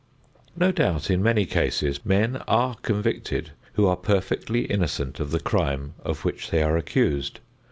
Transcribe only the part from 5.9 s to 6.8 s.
of which they are